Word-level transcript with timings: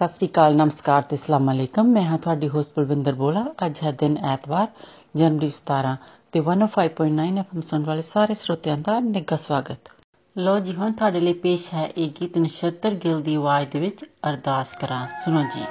ਸਤਿ 0.00 0.14
ਸ੍ਰੀ 0.14 0.28
ਅਕਾਲ, 0.28 0.54
ਨਮਸਕਾਰ 0.56 1.02
ਤੇ 1.02 1.16
ਅਸਲਾਮ 1.16 1.50
ਅਲੈਕਮ। 1.52 1.86
ਮੈਂ 1.86 2.02
ਹਾਂ 2.02 2.18
ਤੁਹਾਡੀ 2.18 2.48
ਹੋਸਟ 2.48 2.72
ਬਲਵਿੰਦਰ 2.76 3.14
ਬੋਲਾ। 3.14 3.44
ਅੱਜ 3.66 3.78
ਹੈ 3.84 3.92
ਦਿਨ 3.92 4.16
ਐਤਵਾਰ, 4.24 4.68
ਜਨਵਰੀ 5.16 5.48
17 5.48 5.96
ਤੇ 6.32 6.40
105.9 6.40 7.38
ਐਫਐਮ 7.38 7.60
ਸੁਣ 7.60 7.84
ਵਾਲੇ 7.84 8.02
ਸਾਰੇ 8.02 8.34
ਸਰੋਤਿਆਂ 8.34 8.78
ਦਾ 8.78 9.00
ਨਿੱਘਾ 9.00 9.36
ਸਵਾਗਤ। 9.36 9.90
ਲੋ 10.38 10.58
ਜੀ, 10.58 10.74
ਹੁਣ 10.74 10.92
ਤੁਹਾਡੇ 10.92 11.20
ਲਈ 11.20 11.32
ਪੇਸ਼ 11.32 11.74
ਹੈ 11.74 11.86
ਇਹ 11.96 12.10
ਗੀਤ 12.20 12.38
ਨਛੱਤਰ 12.38 12.94
ਗਿਲ 12.94 13.20
ਦੀ 13.20 13.34
ਆਵਾਜ਼ 13.34 13.68
ਦੇ 13.68 13.80
ਵਿੱਚ 13.80 14.04
ਅਰਦਾਸ 14.04 14.74
ਕਰਾਂ। 14.80 15.06
ਸੁਣੋ 15.24 15.42
ਜੀ। 15.42 15.64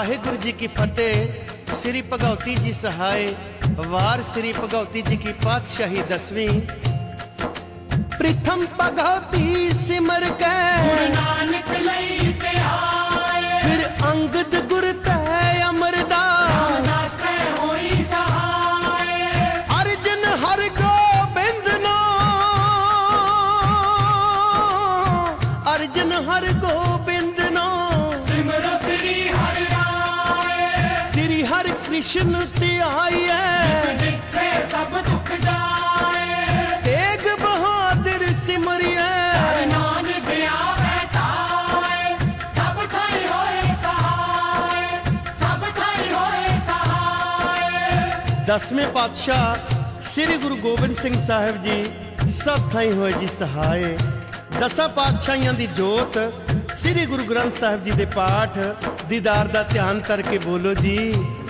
ਵਾਹਿਗੁਰੂ 0.00 0.36
ਜੀ 0.36 0.52
ਕੀ 0.52 0.66
ਫਤਿਹ 0.66 1.74
ਸ੍ਰੀ 1.74 2.02
ਭਗਉਤੀ 2.12 2.54
ਜੀ 2.54 2.72
ਸਹਾਇ 2.72 3.34
ਵਾਰ 3.86 4.22
ਸ੍ਰੀ 4.24 4.52
ਭਗਉਤੀ 4.52 5.02
ਜੀ 5.02 5.16
ਕੀ 5.16 5.32
ਪਾਤਸ਼ਾਹੀ 5.44 6.02
ਦਸਵੀਂ 6.10 6.48
ਪ੍ਰਥਮ 8.18 8.64
ਭਗਉਤੀ 8.80 9.68
ਸਿਮਰ 9.74 10.24
ਕੇ 10.40 10.54
ਗੁਰੂ 10.82 11.08
ਨਾਨਕ 11.14 11.70
ਲਈ 11.80 12.32
ਤੇ 12.42 12.56
ਆਏ 12.70 13.60
ਫਿਰ 13.62 13.86
ਅੰਗਦ 14.10 14.58
ਗੁਰ 14.68 14.92
ਤੈ 15.04 15.49
ਕ੍ਰਿਸ਼ਨ 32.01 32.45
ਧਿਆਈਐ 32.59 33.95
ਜਿੱਥੇ 33.95 34.45
ਸਭ 34.69 34.93
ਦੁੱਖ 35.07 35.31
ਜਾਏ। 35.41 36.79
ਤੇਗ 36.83 37.25
ਬਹਾਦਰ 37.41 38.25
ਸਿਮਰਿਐ 38.45 39.65
ਨਾਨਕ 39.65 40.29
ਆਵੇ 40.51 40.95
ਤਾਏ 41.13 42.15
ਸਭ 42.55 42.79
ਥਾਈ 42.93 43.25
ਹੋਏ 43.25 43.75
ਸਹਾਏ। 43.83 44.87
ਸਭ 45.39 45.65
ਥਾਈ 45.79 46.11
ਹੋਏ 46.13 46.57
ਸਹਾਏ। 46.67 48.45
ਦਸਵੇਂ 48.47 48.87
ਪਾਤਸ਼ਾਹ 48.87 50.01
ਸ੍ਰੀ 50.11 50.37
ਗੁਰੂ 50.37 50.55
ਗੋਬਿੰਦ 50.57 50.97
ਸਿੰਘ 50.97 51.15
ਸਾਹਿਬ 51.27 51.61
ਜੀ 51.63 51.83
ਸਭ 52.37 52.71
ਥਾਈ 52.73 52.91
ਹੋਏ 52.91 53.11
ਜੀ 53.13 53.27
ਸਹਾਏ। 53.39 53.97
ਦਸਾਂ 54.59 54.89
ਪਾਤਸ਼ਾਹਾਂ 54.89 55.53
ਦੀ 55.53 55.67
ਜੋਤ 55.77 56.17
ਸ੍ਰੀ 56.81 57.05
ਗੁਰੂ 57.05 57.23
ਗ੍ਰੰਥ 57.25 57.59
ਸਾਹਿਬ 57.59 57.83
ਜੀ 57.83 57.91
ਦੇ 57.91 58.05
ਪਾਠ 58.05 58.57
ਦੀਦਾਰ 59.09 59.47
ਦਾ 59.47 59.63
ਧਿਆਨ 59.63 59.99
ਕਰਕੇ 59.99 60.37
ਬੋਲੋ 60.37 60.73
ਜੀ। 60.73 61.13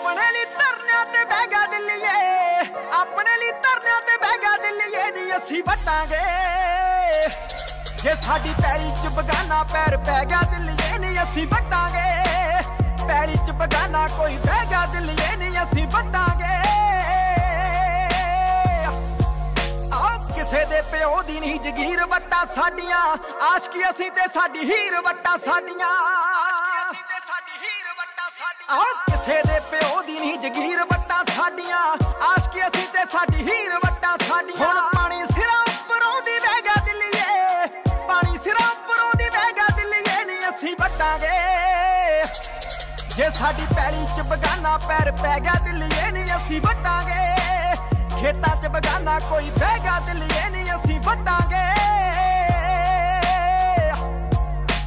ਆਪਣੇ 0.00 0.30
ਲਈ 0.32 0.44
ਧਰਨਿਆਂ 0.58 1.04
ਤੇ 1.12 1.24
ਬਹਿ 1.30 1.46
ਗਿਆ 1.46 1.64
ਦਿੱਲੀਏ 1.70 2.12
ਆਪਣੇ 2.98 3.36
ਲਈ 3.38 3.50
ਧਰਨਿਆਂ 3.64 4.00
ਤੇ 4.06 4.16
ਬਹਿ 4.20 4.38
ਗਿਆ 4.42 4.56
ਦਿੱਲੀਏ 4.62 5.10
ਨਹੀਂ 5.10 5.32
ਅਸੀਂ 5.38 5.62
ਵਟਾਂਗੇ। 5.66 6.20
ਜੇ 8.02 8.14
ਸਾਡੀ 8.26 8.54
ਪੈਲੀ 8.62 8.90
ਚ 9.02 9.10
ਬਗਾਨਾ 9.16 9.62
ਪੈਰ 9.72 9.96
ਪੈ 10.06 10.24
ਗਿਆ 10.30 10.40
ਦਿੱਲੀਏ 10.52 10.98
ਨਹੀਂ 10.98 11.18
ਅਸੀਂ 11.24 11.46
ਵਟਾਂਗੇ। 11.46 12.08
ਪੈਲੀ 13.08 13.36
ਚ 13.46 13.50
ਬਗਾਨਾ 13.60 14.06
ਕੋਈ 14.16 14.38
ਬਹਿ 14.46 14.66
ਗਿਆ 14.70 14.84
ਦਿੱਲੀਏ 14.94 15.36
ਨਹੀਂ 15.36 15.62
ਅਸੀਂ 15.64 15.86
ਵਟਾਂਗੇ। 15.86 16.48
ਕਿਸੇ 20.34 20.64
ਦੇ 20.66 20.80
ਪਿਓ 20.82 21.22
ਦੀ 21.22 21.40
ਨਹੀਂ 21.40 21.58
ਜਗੀਰ 21.60 22.04
ਵੱਟਾ 22.06 22.44
ਸਾਡੀਆਂ 22.54 23.02
ਆਸ਼ਕੀ 23.46 23.82
ਅਸੀਂ 23.90 24.10
ਤੇ 24.10 24.22
ਸਾਡੀ 24.34 24.70
ਹੀਰ 24.70 25.00
ਵੱਟਾ 25.02 25.36
ਸਾਡੀਆਂ। 25.44 25.88
ਆ 28.70 28.82
ਕਿਸੇ 29.20 29.40
ਦੇ 29.46 29.58
ਪਿਓ 29.70 30.00
ਦੀ 30.02 30.12
ਨਹੀਂ 30.12 30.36
ਜਗੀਰ 30.40 30.78
ਵੱਟਾ 30.90 31.16
ਸਾਡੀਆਂ। 31.30 31.78
ਆਸ਼ਕੀ 32.26 32.60
ਅਸੀਂ 32.66 32.84
ਤੇ 32.92 33.00
ਸਾਡੀ 33.12 33.42
ਹੀਰ 33.48 33.72
ਵੱਟਾ 33.84 34.16
ਸਾਡੀਆਂ। 34.22 34.58
ਹੁਣ 34.58 34.78
ਪਾਣੀ 34.94 35.24
ਸਿਰਾਂ 35.32 35.58
ਉੱਪਰੋਂ 35.62 36.20
ਦੀ 36.26 36.38
ਵਹਿ 36.44 36.62
ਗਿਆ 36.64 36.76
ਦਿੱਲੀਏ। 36.84 37.66
ਪਾਣੀ 38.08 38.38
ਸਿਰਾਂ 38.44 38.68
ਉੱਪਰੋਂ 38.70 39.10
ਦੀ 39.18 39.28
ਵਹਿ 39.34 39.52
ਗਿਆ 39.56 39.66
ਦਿੱਲੀਏ 39.76 40.24
ਨਹੀਂ 40.24 40.48
ਅਸੀਂ 40.50 40.74
ਵੱਟਾਂਗੇ। 40.80 41.34
ਜੇ 43.16 43.30
ਸਾਡੀ 43.38 43.66
ਪੈਲੀ 43.74 44.06
ਚ 44.16 44.26
ਬਗਾਨਾ 44.30 44.76
ਪੈਰ 44.86 45.10
ਪੈ 45.22 45.38
ਗਿਆ 45.40 45.58
ਦਿੱਲੀਏ 45.64 46.10
ਨਹੀਂ 46.10 46.36
ਅਸੀਂ 46.36 46.60
ਵੱਟਾਂਗੇ। 46.60 47.20
ਖੇਤਾਂ 48.20 48.54
'ਚ 48.56 48.72
ਬਗਾਨਾ 48.76 49.18
ਕੋਈ 49.28 49.50
ਬਹਿ 49.50 49.78
ਗਿਆ 49.82 49.98
ਦਿੱਲੀਏ 50.06 50.48
ਨਹੀਂ 50.48 50.72
ਅਸੀਂ 50.76 51.00
ਵੱਟਾਂਗੇ। 51.00 51.66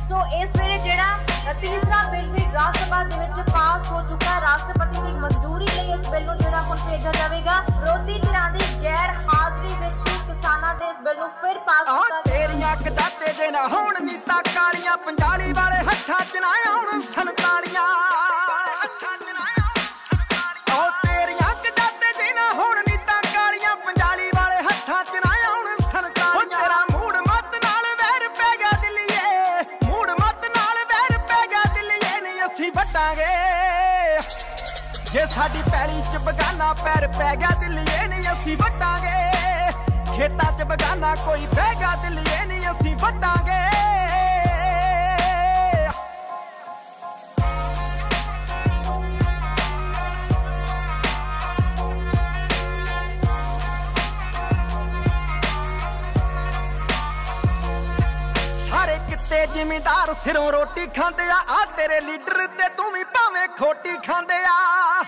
ਸੋ 0.09 0.25
ਇਸ 0.41 0.55
ਵੇਲੇ 0.55 0.77
ਜਿਹੜਾ 0.79 1.15
ਤੀਸਰਾ 1.61 2.01
ਬਿੱਲ 2.11 2.29
ਵੀ 2.31 2.45
ਰਾਜ 2.53 2.77
ਸਭਾ 2.77 3.03
ਦੇ 3.03 3.17
ਵਿੱਚ 3.17 3.51
ਪਾਸ 3.51 3.89
ਹੋ 3.91 4.01
ਚੁੱਕਾ 4.07 4.29
ਹੈ। 4.29 4.39
ਰਾਸ਼ਟਰਪਤੀ 4.41 5.01
ਦੀ 5.01 5.13
ਮਨਜ਼ੂਰੀ 5.13 5.67
ਲਈ 5.67 5.87
ਇਸ 5.89 6.07
ਬਿੱਲ 6.09 6.23
ਨੂੰ 6.25 6.37
ਜਿਹੜਾ 6.37 6.61
ਹੁਣ 6.61 6.77
ਭੇਜਿਆ 6.79 7.11
ਜਾਵੇਗਾ। 7.11 7.59
ਵਿਰੋਧੀ 7.69 8.19
ਧਿਰਾਂ 8.19 8.49
ਦੀ 8.51 8.65
ਗੈਰ 8.83 9.13
ਹਾਜ਼ਰੀ 9.27 9.75
ਵਿੱਚ 9.75 9.97
ਹੀ 10.07 10.17
ਕਿਸਾਨਾਂ 10.27 10.73
ਦੇ 10.75 10.89
ਇਸ 10.89 10.97
ਬਿੱਲ 11.03 11.17
ਨੂੰ 11.17 11.29
ਫਿਰ 11.41 11.59
ਪਾਸ 11.67 11.87
ਕੀਤਾ 11.89 12.21
ਤੇਰੀਆਂ 12.29 12.75
ਕਦਾਤੇ 12.77 13.33
ਦੇ 13.39 13.51
ਨਾ 13.51 13.67
ਹੋਣ 13.67 14.03
ਨੀਤਾ 14.05 14.41
ਕਾਲੀਆਂ 14.53 14.97
ਪੰਜਾਲੀ 15.05 15.53
ਵਾਲੇ 15.53 15.83
ਹੱਥਾਂ 15.89 16.25
'ਚ 16.25 16.37
ਨਾ 16.41 16.53
ਆਉਣ 16.69 17.01
ਸੰਤਾਲੀਆਂ 17.01 17.42
ਪੈਰ 36.81 37.07
ਪੈ 37.17 37.35
ਗਿਆ 37.35 37.49
ਦਿੱਲੀਏ 37.59 38.07
ਨਹੀਂ 38.07 38.31
ਅਸੀਂ 38.31 38.57
ਵੱਟਾਂਗੇ। 38.57 39.11
ਖੇਤਾਂ 40.15 40.51
'ਚ 40.57 40.63
ਬਗਾਨਾ 40.63 41.15
ਕੋਈ 41.25 41.45
ਬਹਿ 41.55 41.75
ਗਿਆ 41.79 41.95
ਦਿੱਲੀਏ 42.03 42.45
ਨਹੀਂ 42.45 42.71
ਅਸੀਂ 42.71 42.95
ਵੱਟਾਂਗੇ। 42.95 43.61
ਸਾਰੇ 58.69 58.97
ਕਿਤੇ 59.09 59.45
ਜ਼ਿਮੀਦਾਰ 59.53 60.13
ਸਿਰੋਂ 60.23 60.51
ਰੋਟੀ 60.51 60.85
ਖਾਂਦੇ 60.97 61.29
ਆ 61.31 61.37
ਆ 61.49 61.65
ਤੇਰੇ 61.77 61.99
ਲੀਡਰ 62.01 62.45
ਤੇ 62.47 62.69
ਤੂੰ 62.77 62.91
ਵੀ 62.93 63.03
ਭਾਵੇਂ 63.03 63.47
ਖੋਟੀ 63.59 63.97
ਖਾਂਦੇ 64.07 64.43
ਆ। 64.45 65.02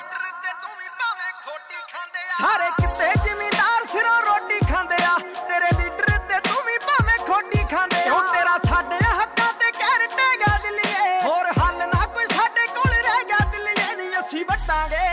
ਸਾਰੇ 2.37 2.69
ਕਿਤੇ 2.77 3.11
ਜ਼ਿਮੀਦਾਰ 3.23 3.85
ਸਿਰੋਂ 3.91 4.21
ਰੋਟੀ 4.23 4.59
ਖਾਂਦੇ 4.71 4.95
ਆ। 5.05 5.17
ਤੇਰੇ 5.49 5.67
ਲੀਡਰ 5.77 6.17
ਤੇ 6.29 6.39
ਤੂੰ 6.47 6.57
ਵੀ 6.65 6.77
ਭਾਵੇਂ 6.85 7.17
ਖੋਟੀ 7.27 7.63
ਖਾਂਦੇ 7.71 8.01
ਆ। 8.09 8.17
ਤੇਰਾ 8.33 8.57
ਸਾਡੇ 8.65 8.97
ਹੱਕਾਂ 9.19 9.51
ਤੇ 9.59 9.71
ਕਹਿਰ 9.77 10.05
ਟੇਗਾ 10.15 10.57
ਦਿੱਲੀਏ। 10.63 11.21
ਹੋਰ 11.25 11.47
ਹੱਲ 11.59 11.77
ਨਾ 11.93 12.05
ਕੋਈ 12.15 12.25
ਸਾਡੇ 12.33 12.67
ਕੋਲ 12.75 12.91
ਰਹਿ 12.91 13.23
ਗਿਆ 13.29 13.39
ਦਿੱਲੀਏ 13.51 13.95
ਨਹੀਂ 13.95 14.11
ਅਸੀਂ 14.19 14.43
ਵਟਾਂਗੇ। 14.51 15.05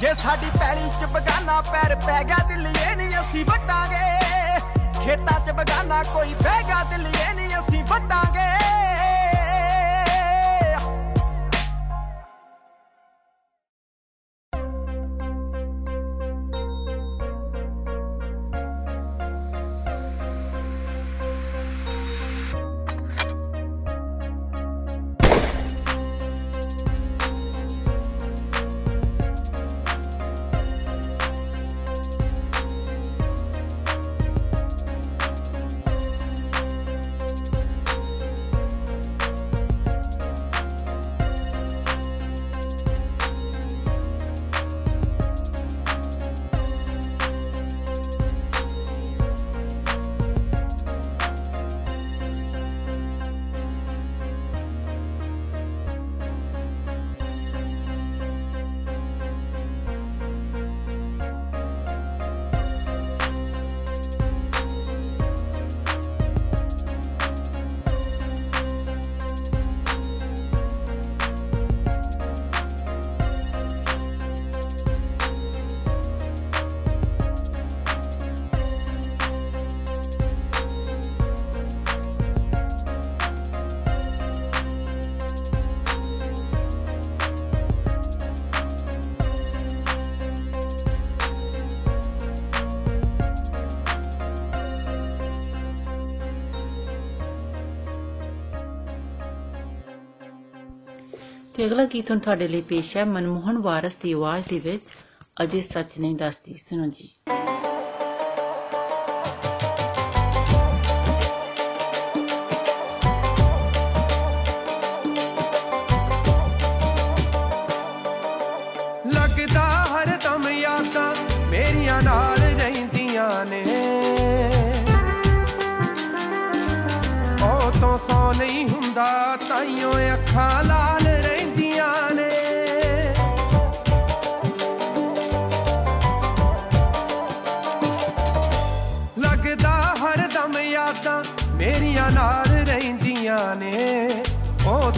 ਜੇ 0.00 0.14
ਸਾਡੀ 0.22 0.50
ਪੈਲੀ 0.58 0.90
'ਚ 1.00 1.10
ਬਗਾਨਾ 1.14 1.60
ਪੈਰ 1.72 1.94
ਪੈ 2.06 2.22
ਗਿਆ 2.24 2.44
ਦਿੱਲੀਏ 2.48 2.94
ਨਹੀਂ 2.94 3.18
ਅਸੀਂ 3.20 3.44
ਵਟਾਂਗੇ। 3.44 4.06
ਖੇਤਾਂ 5.04 5.40
'ਚ 5.40 5.50
ਬਗਾਨਾ 5.50 6.02
ਕੋਈ 6.14 6.34
ਬਹਿ 6.42 6.62
ਗਿਆ 6.64 6.82
ਦਿੱਲੀਏ 6.90 7.32
ਨਹੀਂ 7.34 7.54
ਅਸੀਂ 7.60 7.84
ਵਟਾਂਗੇ। 7.84 8.67
ਤੇ 101.58 101.66
ਅਗਲਾ 101.66 101.84
ਗੀਤ 101.84 102.10
ਹੁਣ 102.10 102.18
ਤੁਹਾਡੇ 102.18 102.48
ਲਈ 102.48 102.60
ਪੇਸ਼ 102.62 102.96
ਹੈ 102.96 103.04
ਮਨਮੋਹਨ 103.04 103.58
ਵਾਰਸ 103.58 103.96
ਦੀ 103.96 104.12
ਆਵਾਜ਼ 104.12 104.44
ਦੇ 104.48 104.58
ਵਿੱਚ 104.58 104.90
ਅਜੇ 105.42 105.60
ਸੱਚ 105.60 105.98
ਨਹੀਂ 105.98 106.14
ਦੱਸਦੀ। 106.16 106.56
ਸੁਣੋ 106.56 106.86
ਜੀ। 106.86 107.10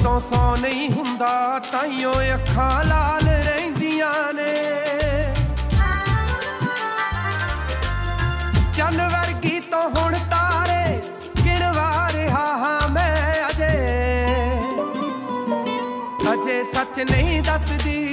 ਤੋਂ 0.02 0.20
ਸੌ 0.20 0.56
ਨਹੀਂ 0.56 0.90
ਹੁੰਦਾ, 0.92 1.60
ਤਾਈਓ 1.72 2.12
ਅੱਖਾਂ 2.34 2.84
ਲਾਲ 2.84 3.26
ਰਹਿੰਦੀਆਂ 3.26 4.32
ਨੇ। 4.34 4.54
ਚੰਨ 8.74 9.08
ਵਰਗੀ 9.08 9.60
ਤੋਂ 9.60 9.82
ਹੁਣ 9.90 10.14
ਤਾਰੇ 10.30 11.00
ਗਿਣਵਾ 11.44 12.08
ਰਿਹਾ 12.12 12.46
ਹਾਂ 12.58 12.88
ਮੈਂ 12.88 13.48
ਅਜੇ। 13.50 13.76
ਅਜੇ 16.32 16.64
ਸੱਚ 16.64 17.00
ਨਹੀਂ 17.10 17.42
ਦੱਸਦੀ 17.42 18.09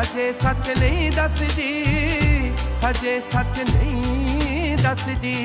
ਮੈਂ 0.00 0.04
ਅਜੇ 0.04 0.32
ਸੱਚ 0.32 0.68
ਨਹੀਂ 0.78 1.10
ਦੱਸਦੀ 1.10 2.52
ਅਜੇ 2.90 3.20
ਸੱਚ 3.32 3.58
ਨਹੀਂ 3.70 4.76
ਦੱਸਦੀ। 4.76 5.36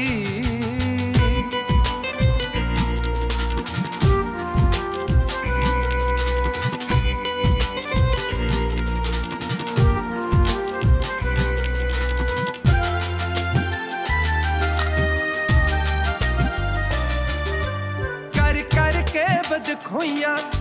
ਬਦ 19.49 19.75
ਖੋਈਆਂ 19.83 20.54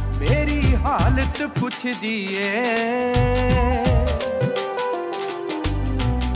हालत 0.95 1.39
पुछ 1.59 1.77
दिए। 2.01 2.51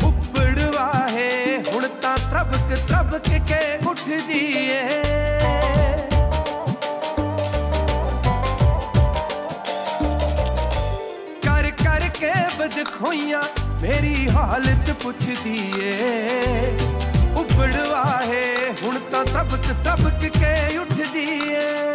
उबड़वा 0.04 0.86
है, 1.10 1.30
हुण 1.66 1.86
ता 2.02 2.14
त्रबक 2.22 3.28
के 3.50 3.60
उठ 3.86 4.00
दिए। 4.28 4.80
कर 11.44 11.70
कर 11.82 12.08
के 12.18 12.32
बदखोइया 12.58 13.42
मेरी 13.82 14.14
हालत 14.26 14.90
पुछ 15.02 15.22
दिए। 15.44 15.92
उबड़वा 17.34 18.06
है, 18.24 18.46
हुण 18.82 18.98
ता 19.12 19.22
त्रबक 19.24 20.24
के 20.36 20.56
उठ 20.78 20.92
दिए। 21.12 21.87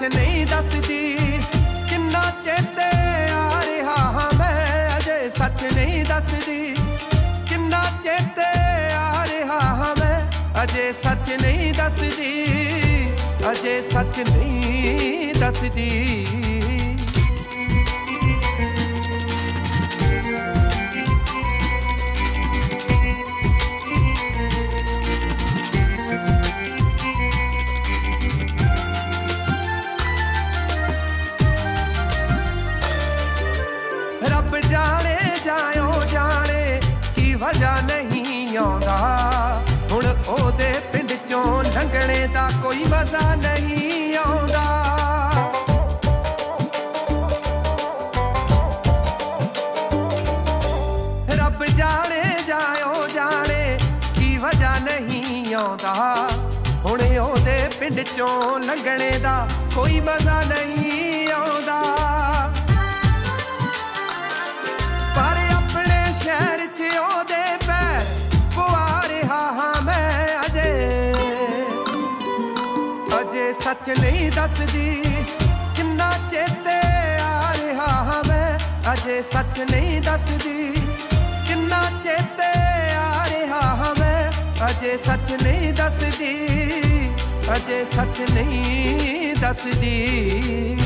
ਸੱਚ 0.00 0.14
ਨਹੀਂ 0.14 0.46
ਦੱਸਦੀ। 0.46 1.16
ਕਿੰਨਾ 1.88 2.20
ਚੇਤੇ 2.44 2.88
ਆ 3.32 3.60
ਰਿਹਾ 3.60 3.94
ਹਾਂ 3.96 4.38
ਮੈਂ, 4.38 4.98
ਅਜੇ 4.98 5.30
ਸੱਚ 5.30 5.74
ਨਹੀਂ 5.74 6.04
ਦੱਸਦੀ। 6.04 6.74
ਕਿੰਨਾ 7.48 7.82
ਚੇਤੇ 8.04 8.48
ਆ 8.92 9.24
ਰਿਹਾ 9.24 9.60
ਹਾਂ 9.60 9.94
ਮੈਂ, 10.00 10.20
ਅਜੇ 10.62 10.92
ਸੱਚ 10.92 11.30
ਨਹੀਂ 11.42 11.72
ਦੱਸਦੀ। 11.74 12.46
ਅਜੇ 13.50 13.82
ਸੱਚ 13.92 14.20
ਨਹੀਂ 14.20 15.34
ਦੱਸਦੀ। 15.34 16.26
ਕੋਈ 59.76 59.98
ਮਜ਼ਾ 60.00 60.40
ਨਹੀਂ 60.42 61.28
ਆਉਂਦਾ। 61.32 61.80
ਪਰ 65.16 65.38
ਆਪਣੇ 65.54 65.98
ਸ਼ਹਿਰ 66.22 66.66
'ਚ 66.68 66.96
ਉਹਦੇ 66.98 67.42
ਪੈਰ 67.66 68.04
ਪਵਾ 68.56 69.02
ਰਿਹਾ 69.08 69.40
ਹਾਂ 69.58 69.82
ਮੈਂ 69.82 70.26
ਅਜੇ। 70.40 71.12
ਅਜੇ 73.20 73.52
ਸੱਚ 73.64 73.90
ਨਹੀਂ 74.00 74.30
ਦੱਸਦੀ 74.32 75.02
ਕਿੰਨਾ 75.76 76.10
ਚੇਤੇ 76.30 76.78
ਆ 77.20 77.52
ਰਿਹਾ 77.58 77.86
ਹਾਂ 78.04 78.22
ਮੈਂ। 78.28 78.58
ਅਜੇ 78.92 79.20
ਸੱਚ 79.22 79.60
ਨਹੀਂ 79.70 80.00
ਦੱਸਦੀ 80.02 80.72
ਕਿੰਨਾ 81.48 81.82
ਚੇਤੇ 82.04 82.50
ਆ 82.96 83.24
ਰਿਹਾ 83.30 83.60
ਹਾਂ 83.76 83.94
ਮੈਂ। 83.98 84.32
ਅਜੇ 84.70 84.96
ਸੱਚ 84.96 85.32
ਨਹੀਂ 85.42 85.72
ਦੱਸਦੀ, 85.72 86.34
ਅਜੇ 87.56 87.84
ਸੱਚ 87.96 88.20
ਨਹੀਂ 88.30 89.25
ਦੱਸਦੀ। 89.40 90.82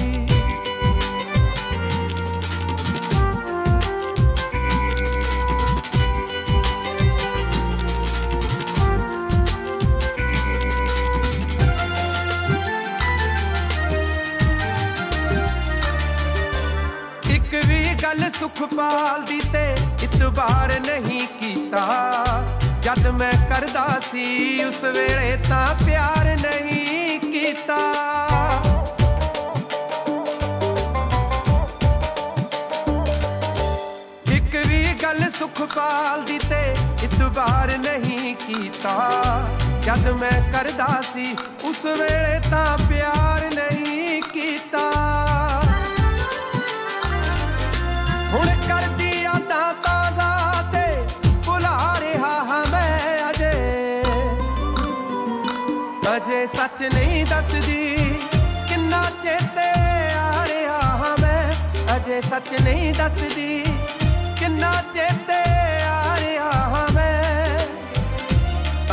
ਗੱਲ 18.03 18.31
ਸੁਖਪਾਲ 18.41 19.25
ਦੀ 19.25 19.41
ਤੇ 19.53 19.75
ਇਤਬਾਰ 20.03 20.73
ਨਹੀਂ 20.87 21.27
ਕੀਤਾ। 21.41 21.85
ਜਦ 22.83 23.07
ਮੈਂ 23.07 23.33
ਕਰਦਾ 23.33 24.01
ਸੀ, 24.13 24.65
ਉਸ 24.65 24.85
ਵੇਲੇ 24.85 25.39
ਤਾਂ 25.49 25.75
ਪਿਆਰ 25.87 26.25
ਨਹੀਂ 26.25 27.21
ਕੀਤਾ। 27.21 28.20
ਸੁਖਪਾਲ 35.41 36.25
ਦੀ 36.25 36.39
ਤੇ 36.39 36.75
ਇਤਬਾਰ 37.03 37.79
ਨਹੀਂ 37.79 38.35
ਕੀਤਾ। 38.35 39.11
ਜਦ 39.83 40.09
ਮੈਂ 40.09 40.53
ਕਰਦਾ 40.53 41.03
ਸੀ, 41.15 41.37
ਉਸ 41.65 41.85
ਵੇਲੇ 41.85 42.41
ਤਾਂ 42.51 42.79
ਪਿਆਰ 42.89 43.41
ਨਹੀਂ 43.55 44.23
ਕੀਤਾ। 44.23 44.83
ਹੁਣ 48.33 48.47
ਕਰਦੀ 48.69 49.23
ਯਾਦਾਂ 49.23 49.75
ਤਾਜ਼ਾ 49.75 50.63
ਤੇ 50.73 51.03
ਭੁਲਾ 51.47 51.95
ਰਿਹਾ 52.01 52.33
ਹਾਂ 52.45 52.65
ਮੈਂ 52.73 53.31
ਅਜੇ। 53.31 54.03
ਅਜੇ 56.17 56.47
ਸੱਚ 56.47 56.83
ਨਹੀਂ 56.95 57.27
ਦੱਸਦੀ 57.27 57.97
ਕਿੰਨਾ 58.69 59.03
ਚੇਤੇ 59.23 59.71
ਆ 60.11 60.47
ਰਿਹਾ 60.47 60.81
ਹਾਂ 60.83 61.17
ਮੈਂ। 61.23 61.53
ਅਜੇ 61.97 62.21
ਸੱਚ 62.21 62.61
ਨਹੀਂ 62.61 62.95
ਦੱਸਦੀ 62.95 63.65
ਕਿੰਨਾ 64.41 64.73
ਚੇਤੇ 64.95 65.39
ਆ 65.83 66.17
ਰਿਹਾ 66.17 66.53
ਹਾਂ 66.53 66.93
ਮੈਂ? 66.93 67.59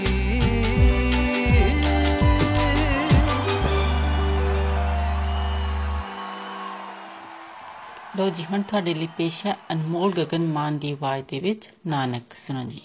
ਲੋ 8.17 8.31
ਜੀ 8.31 8.45
ਹੁਣ 8.45 8.63
ਤੁਹਾਡੇ 8.63 8.95
ਲਈ 8.95 9.09
ਪੇਸ਼ 9.17 9.47
ਹੈ 9.47 9.57
ਅਨਮੋਲ 9.73 10.13
ਗਗਨ 10.13 10.47
ਮਾਨ 10.47 10.79
ਦੀ 10.79 10.93
ਆਵਾਜ਼ 10.93 11.25
ਦੇ 11.29 11.41
ਵਿੱਚ 11.41 11.71
ਨਾਨਕ। 11.87 12.23
ਸੁਣੋ 12.35 12.65
ਜੀ। 12.65 12.81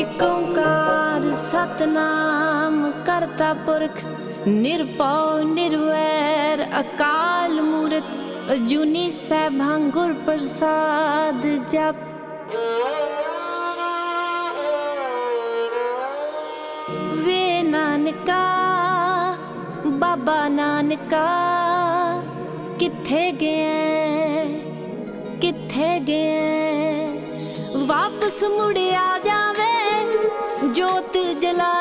ਇਕ 0.00 0.22
ਓੰਕਾਰ 0.22 1.34
ਸਤਨਾਮ 1.36 2.90
ਕਰਤਾ 3.06 3.54
ਪੁਰਖ 3.54 4.04
ਨਿਰਭਉ, 4.48 5.42
ਨਿਰਵੈਰ, 5.44 6.64
ਅਕਾਲ 6.80 7.60
ਮੂਰਤ, 7.62 8.04
ਅਜੂਨੀ 8.52 9.10
ਸੈਭੰ 9.10 9.90
ਗੁਰ 9.90 10.12
ਪ੍ਰਸਾਦ 10.26 11.46
ਜਪ। 11.68 11.96
ਵੇ 17.16 17.62
ਨਾਨਕਾ, 17.62 18.42
ਬਾਬਾ 19.86 20.48
ਨਾਨਕਾ, 20.48 21.26
ਕਿੱਥੇ 22.78 23.30
ਗਿਆ 23.32 24.44
ਕਿੱਥੇ 25.40 25.98
ਗਿਆ 26.00 27.78
ਵਾਪਸ 27.86 28.42
ਮੁੜਿਆ 28.44 29.18
ਜਾਵੇ, 29.24 29.72
ਜੋਤ 30.72 31.16
ਜਲਾ 31.40 31.72
ਜਾਵੇ 31.72 31.79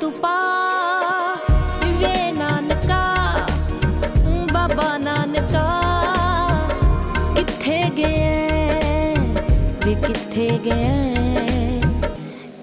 तुपा 0.00 0.36
वे 2.00 2.14
नानका 2.32 3.02
बाबा 4.52 4.88
नानका 4.98 5.64
किथे 7.36 7.78
गए? 7.98 9.14
वे 9.84 9.94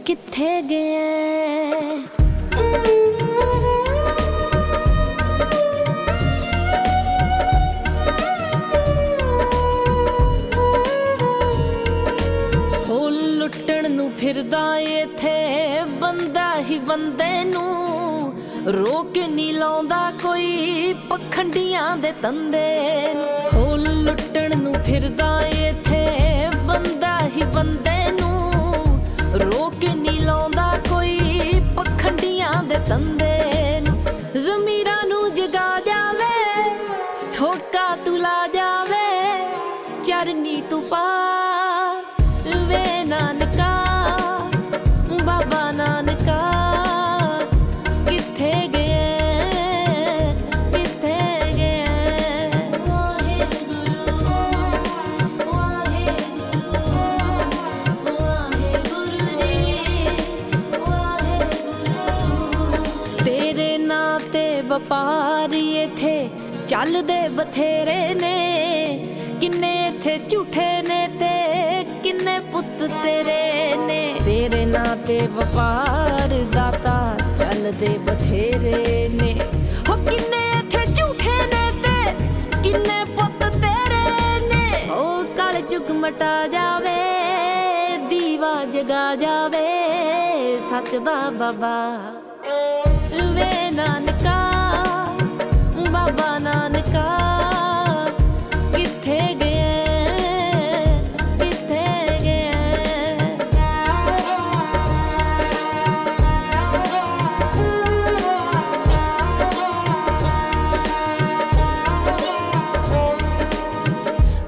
किथे 0.07 0.61
ਬੰਦਾ 16.91 17.25
ਹੀ 17.25 17.43
ਬੰਦੇ 17.43 17.43
ਨੂੰ 17.43 18.33
ਰੋਕ 18.67 19.17
ਨਹੀਂ 19.17 19.53
ਲਾਉਂਦਾ 19.53 20.11
ਕੋਈ 20.23 20.93
ਪਖੰਡੀਆਂ 21.09 21.97
ਦੇ 21.97 22.11
ਤੰਦੇ 22.11 23.13
ਨੂੰ। 23.13 23.27
ਹੋ 23.53 23.75
ਲੁੱਟਣ 23.75 24.57
ਨੂੰ 24.57 24.73
ਫਿਰਦਾ 24.73 25.41
ਏਥੇ 25.47 26.07
ਬੰਦਾ 26.63 27.17
ਹੀ 27.37 27.43
ਬੰਦੇ 27.43 28.11
ਨੂੰ 28.11 28.51
ਰੋਕ 29.35 29.85
ਨਹੀਂ 29.95 30.19
ਲਾਉਂਦਾ 30.19 30.77
ਕੋਈ 30.89 31.19
ਪਖੰਡੀਆਂ 31.77 32.63
ਦੇ 32.63 32.79
ਤੰਦੇ 32.79 33.81
ਨੂੰ। 33.81 34.03
ਜ਼ਮੀਰਾਂ 34.39 35.07
ਨੂੰ 35.07 35.33
ਜਗਾ 35.33 35.79
ਜਾਵੇ, 35.79 36.69
ਹੋਕਾ 37.41 37.95
ਤੁਲਾ 37.95 38.47
ਜਾਵੇ, 38.47 39.47
ਚਰਨੀ 40.03 40.61
ਤੂੰ 40.61 40.83
ਪਾ 40.83 41.50
ਵਪਾਰੀ 64.81 65.75
ਇਥੇ 65.77 66.29
ਚੱਲਦੇ 66.67 67.27
ਬਥੇਰੇ 67.29 68.13
ਨੇ। 68.13 68.37
ਕਿੰਨੇ 69.41 69.73
ਇਥੇ 69.87 70.17
ਝੂਠੇ 70.29 70.81
ਨੇ 70.81 71.07
ਤੇ 71.19 71.83
ਕਿੰਨੇ 72.03 72.39
ਪੁੱਤ 72.51 72.83
ਤੇਰੇ 73.03 73.75
ਨੇ। 73.77 74.13
ਤੇਰੇ 74.25 74.65
ਨਾਂ 74.65 74.95
ਤੇ 75.07 75.19
ਵਪਾਰ 75.27 76.33
ਦਾਤਾ 76.53 77.17
ਚੱਲਦੇ 77.37 77.97
ਬਥੇਰੇ 77.97 79.07
ਨੇ। 79.13 79.33
ਹੋ 79.89 79.95
ਕਿੰਨੇ 80.05 80.41
ਇਥੇ 80.59 80.85
ਝੂਠੇ 80.93 81.37
ਨੇ 81.45 81.71
ਤੇ 81.83 82.13
ਕਿੰਨੇ 82.63 83.03
ਪੁੱਤ 83.05 83.43
ਤੇਰੇ 83.55 84.39
ਨੇ। 84.47 84.85
ਹੋ 84.89 85.23
ਕਲ 85.37 85.61
ਚੁਗ 85.61 85.91
ਮਟਾ 85.91 86.47
ਜਾਵੇ, 86.47 86.97
ਦੀਵਾ 88.09 88.53
ਜਗਾ 88.65 89.15
ਜਾਵੇ, 89.15 89.67
ਸੱਚ 90.69 90.95
ਦਾ 90.95 91.19
ਬਾਬਾ। 91.29 91.75
ਵੇ 93.35 93.71
ਨਾਨਕਾ 93.71 94.50
ਬਾਬਾ 96.11 96.37
ਨਾਨਕਾ, 96.39 97.03
ਕਿੱਥੇ 98.75 99.17
ਗਿਆ 99.35 99.75
ਕਿੱਥੇ 101.39 101.83
ਗਿਆ 102.23 102.51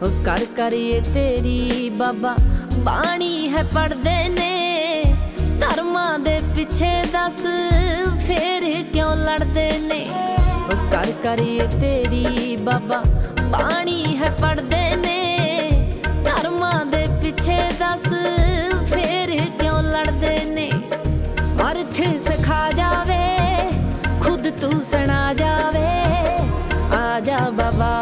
ਉਹ 0.02 0.23
ਕਰ 0.26 0.45
ਕਰੀਏ 0.58 1.02
ਤੇਰੀ 1.13 1.89
ਬਾਬਾ, 1.89 2.36
ਬਾਣੀ 2.78 3.49
ਹੈ 3.49 3.63
ਪੜਦੇ 3.65 4.17
ਨੇ। 4.30 5.04
ਧਰਮਾਂ 5.60 6.17
ਦੇ 6.19 6.38
ਪਿੱਛੇ 6.56 6.93
ਦੱਸ, 7.13 7.45
ਫੇਰ 8.28 8.71
ਕਿਉਂ 8.84 9.15
ਲੜਦੇ 9.17 9.71
ਨੇ? 9.80 10.06
ਉਹ 10.12 10.42
ਕਰ 10.71 11.12
ਕਰੀਏ 11.23 11.67
ਤੇਰੀ 11.67 12.56
ਬਾਬਾ। 12.56 13.04
ਬਾਣੀ 13.43 14.17
ਹੈ 14.17 14.30
ਪੜਦੇ 14.41 14.95
ਨੇ, 14.95 16.02
ਧਰਮਾਂ 16.26 16.86
ਦੇ 16.86 17.06
ਪਿੱਛੇ 17.21 17.58
ਦੱਸ, 17.80 18.08
ਫੇਰ 18.93 19.36
ਕਿਉਂ 19.60 19.82
ਲੜਦੇ 19.84 20.38
ਨੇ? 20.45 20.69
ਅਰਥ 21.62 22.02
ਸਿਖਾ 22.19 22.69
ਜਾਵੇ, 22.71 23.21
ਖੁਦ 24.21 24.49
ਤੂੰ 24.49 24.84
ਸੁਣਾ 24.84 25.34
ਜਾਵੇ। 25.34 25.88
ਆ 26.95 27.19
ਜਾ 27.19 27.49
ਬਾਬਾ। 27.49 27.93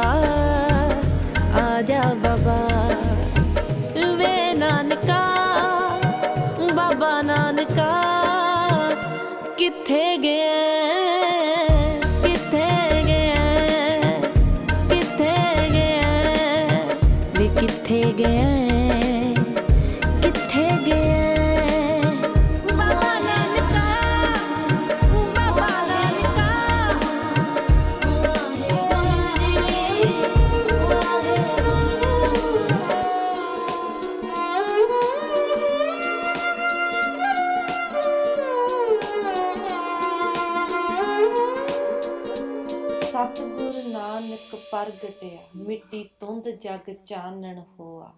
ਸਤਿਗੁਰ 43.20 43.72
ਨਾਨਕ 43.92 44.54
ਪ੍ਰਗਟਿਆ 44.70 45.38
ਮਿੱਟੀ 45.58 46.02
ਤੁੰਦ 46.20 46.48
ਜਗ 46.62 46.92
ਚਾਨਣ 47.06 47.58
ਹੋਆ 47.78 48.10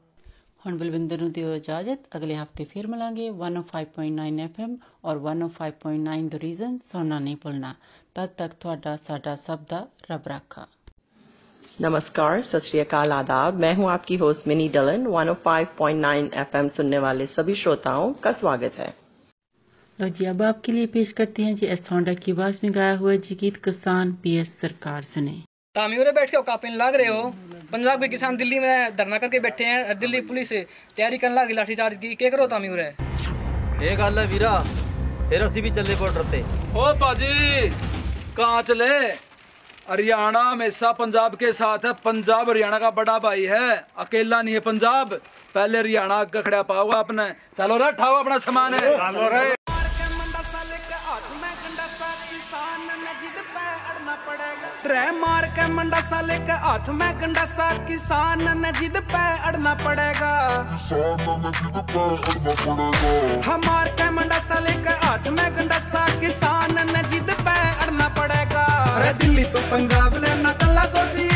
ਹੁਣ 0.63 0.77
ਬਲਵਿੰਦਰ 0.79 1.21
ਨੂੰ 1.21 1.31
ਦਿਓ 1.33 1.55
ਇਜਾਜ਼ਤ 1.55 2.17
ਅਗਲੇ 2.17 2.37
ਹਫਤੇ 2.37 2.65
ਫਿਰ 2.65 2.87
ਮਿਲਾਂਗੇ 2.87 3.29
105.9 3.31 4.47
FM 4.47 4.75
ਔਰ 5.05 5.21
105.9 5.27 6.17
ਦ 6.29 6.41
ਰੀਜ਼ਨ 6.43 6.79
ਸੁਣਨਾ 6.85 7.19
ਨਹੀਂ 7.19 7.37
ਭੁੱਲਣਾ 7.43 7.75
ਤਦ 8.15 8.35
ਤੱਕ 8.39 8.55
ਤੁਹਾਡਾ 8.61 8.97
ਸਾਡਾ 9.03 9.35
ਸਭ 9.45 9.65
ਦਾ 9.71 9.87
ਰੱਬ 10.11 10.29
ਰਾਖਾ 10.29 10.67
नमस्कार 11.83 12.41
सत 12.43 12.65
श्री 12.67 12.79
अकाल 12.81 13.13
आदाब 13.17 13.59
मैं 13.65 13.69
हूं 13.75 13.85
आपकी 13.91 14.17
होस्ट 14.23 14.47
मिनी 14.51 14.65
डलन 14.77 15.05
105.9 15.11 16.25
एफएम 16.41 16.71
सुनने 16.77 17.03
वाले 17.05 17.27
सभी 17.33 17.55
श्रोताओं 17.61 18.09
का 18.25 18.33
स्वागत 18.39 18.81
है 18.83 18.89
लो 19.99 20.09
जी 20.11 20.25
अब 20.27 20.43
आपके 20.45 20.73
लिए 20.73 20.87
पेश 20.89 21.13
करते 21.15 21.43
हैं 21.43 21.55
जी 21.57 21.67
एस 21.69 21.89
होंडा 21.93 22.15
की 22.17 22.33
आवाज 22.33 22.61
में 22.65 22.75
गाया 22.75 22.97
हुआ 22.97 23.15
जी 23.23 23.35
गीत 23.37 23.57
किसान 23.65 24.13
पी 24.23 24.37
एस 24.39 24.55
सरकार 24.61 25.03
सुने 25.07 25.37
तामियों 25.77 26.13
बैठ 26.15 26.31
के 26.31 26.37
औकापिन 26.37 26.77
लाग 26.77 26.95
रहे 26.97 27.07
हो 27.09 27.23
पंजाब 27.73 28.01
के 28.01 28.09
किसान 28.09 28.37
दिल्ली 28.37 28.59
में 28.61 28.97
धरना 28.97 29.19
करके 29.19 29.41
बैठे 29.41 29.65
हैं 29.67 29.99
दिल्ली 29.99 30.21
पुलिस 30.29 30.53
तैयारी 30.53 31.19
करने 31.19 31.35
लगी 31.37 31.55
लाठीचार्ज 31.55 31.99
की 31.99 32.15
क्या 32.17 32.31
करो 32.31 32.47
तामियों 32.49 32.77
ਇਹ 33.81 33.97
ਗੱਲ 33.99 34.19
ਹੈ 34.19 34.25
ਵੀਰਾ 34.27 34.53
ਫਿਰ 35.31 35.47
ਅਸੀਂ 35.47 35.63
ਵੀ 35.63 35.71
ਚੱਲੇ 35.73 35.95
ਬਾਰਡਰ 35.97 36.25
ਤੇ 36.33 36.43
ओ 36.75 36.87
पाजी 37.01 37.35
कहाँ 38.37 38.63
चले 38.63 38.89
हरियाणा 39.89 40.43
हमेशा 40.43 40.91
पंजाब 40.95 41.35
के 41.37 41.53
साथ 41.55 41.85
है 41.85 41.93
पंजाब 42.01 42.51
हरियाणा 42.51 42.79
का 42.79 42.91
बड़ा 42.93 43.19
भाई 43.21 43.45
है 43.47 43.69
अकेला 43.99 44.41
नहीं 44.43 44.55
है 44.55 44.61
पंजाब 44.63 45.15
पहले 45.55 45.79
हरियाणा 45.79 46.19
आगे 46.21 46.43
खड़ा 46.43 46.63
पाओगा 46.65 46.99
अपने 47.01 47.31
चलो 47.59 47.79
रे 47.79 47.93
ठाओ 47.95 48.19
अपना 48.19 48.39
सामान 48.41 48.75
है 48.77 49.62
चलो 54.84 54.94
रे 54.94 55.00
रे 55.00 55.12
मार 55.20 55.46
के 55.46 55.68
मंडासा 55.68 56.10
साले 56.10 56.38
हाथ 56.52 56.90
में 56.90 57.22
गंडासा। 57.22 57.68
किसान 57.88 58.60
ने 58.60 58.72
जिद 58.72 58.98
पे 59.12 59.24
अड़ना 59.48 59.74
पड़ेगा। 59.76 60.34
हमार 63.46 63.88
के 63.88 64.10
मंडा 64.12 64.40
साले 64.40 64.74
के 64.84 64.94
हाथ 65.06 65.28
में 65.28 65.50
गंडासा। 65.58 66.20
किसान 66.20 66.76
ने 66.92 67.02
जिद 67.10 67.30
पे 67.32 67.56
अड़ना 67.84 68.08
पड़ेगा। 68.08 68.66
अरे 68.96 69.14
दिल्ली 69.14 69.44
तो 69.44 69.60
पंजाब 69.72 70.18
ने 70.18 70.42
ना 70.42 70.52
कल्ला 70.52 70.84
सोचिए 70.84 71.33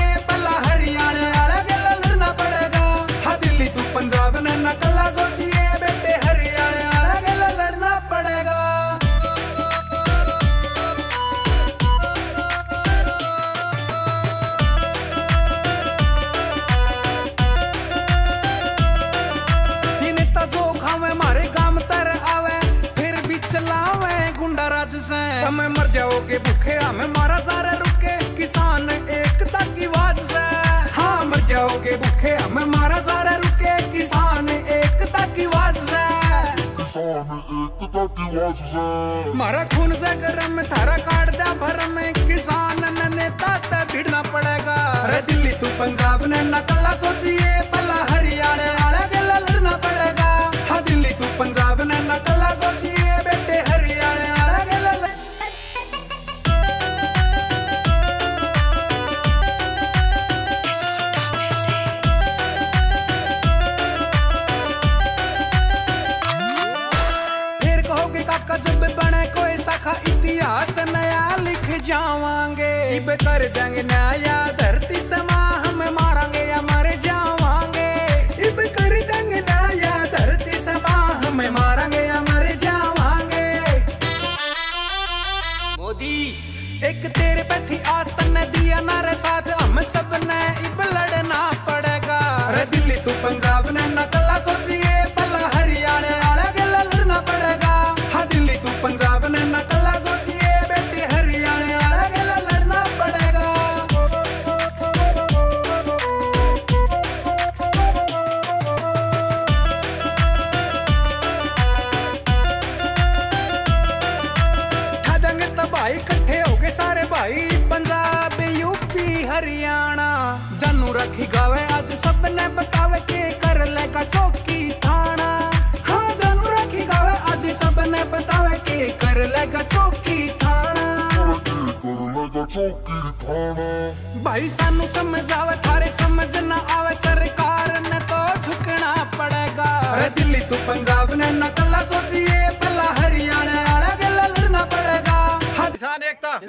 रखे 26.68 26.78
हम 26.86 27.00
मारा 27.16 27.38
सारे 27.48 27.72
रुके 27.80 28.14
किसान 28.36 28.90
एकता 28.90 29.62
की 29.72 29.86
आवाज़ 29.88 30.20
से। 30.28 30.44
हाँ 30.92 31.26
मर 31.26 31.40
जाओगे 31.48 31.96
भूखे 31.98 32.34
हम 32.36 32.56
मारा 32.76 33.00
सारे 33.08 33.36
रुके 33.42 33.76
किसान 33.92 34.50
एकता 34.50 35.26
की 35.36 35.46
आवाज़ 35.46 35.80
से। 35.88 36.06
मारा 39.38 39.64
खून 39.72 39.92
से 39.92 40.12
गरम 40.22 40.62
थारा 40.68 40.98
काट 41.08 41.30
दिया 41.32 41.54
भरम 41.64 41.96
किसान 42.28 42.84
ने 42.98 43.08
नेता 43.16 43.52
भिड़ना 43.92 44.22
पड़ेगा। 44.34 44.76
अरे 45.04 45.22
दिल्ली 45.28 45.52
तू 45.62 45.68
पंजाब 45.80 46.26
ने 46.26 46.42
नकला 46.52 46.92
सोचिए 47.04 47.52
ಮಾಡಿದಂಗೆ 73.40 73.82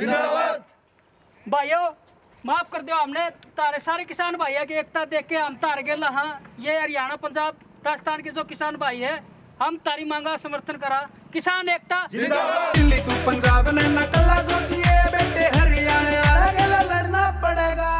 जिंदाबाद। 0.09 0.65
भाइयों 1.47 1.85
माफ़ 2.45 2.69
कर 2.73 2.83
दो 2.83 2.95
हमने। 2.95 3.29
तारे 3.57 3.79
सारे 3.81 4.05
किसान 4.05 4.37
भाइयों 4.37 4.65
की 4.67 4.75
एकता 4.75 5.05
देख 5.07 5.27
के 5.27 5.37
हम 5.37 5.55
तार 5.57 5.83
गए 5.83 5.97
हाँ। 6.13 6.31
ये 6.61 6.79
हरियाणा 6.81 7.17
पंजाब 7.17 7.59
राजस्थान 7.87 8.23
के 8.23 8.31
जो 8.31 8.45
किसान 8.45 8.77
भाई 8.77 8.99
है 8.99 9.15
हम 9.63 9.77
तारी 9.77 10.05
मांगा 10.05 10.37
समर्थन 10.37 10.77
करा। 10.77 11.01
किसान 11.33 11.69
एकता। 11.69 12.07
दिल्ली 12.13 13.01
तू 13.01 13.17
पंजाब 13.27 13.69
ने 13.69 13.89
नकला 13.89 14.37
सोचिए 14.43 14.99
बेटे 15.13 15.49
हरियाणा। 15.59 16.17
लड़ना 16.83 17.31
पड़ेगा। 17.43 17.95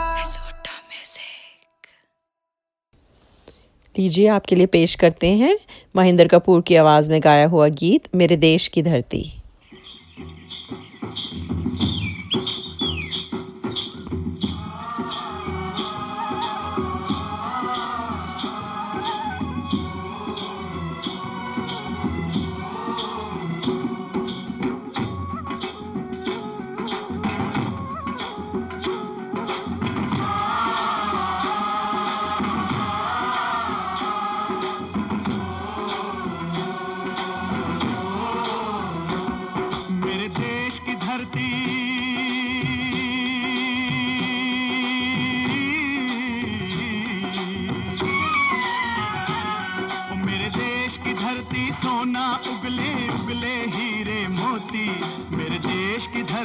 लीजिए 3.97 4.27
आपके 4.29 4.57
लिए 4.57 4.67
पेश 4.67 4.95
करते 4.95 5.29
हैं 5.33 5.59
महेंद्र 5.97 6.27
कपूर 6.29 6.61
की 6.63 6.77
आवाज़ 6.77 7.11
में 7.13 7.21
गाया 7.25 7.47
हुआ 7.47 7.69
गीत 7.79 8.09
मेरे 8.15 8.37
देश 8.37 8.69
की 8.69 8.83
धरती। 8.83 9.23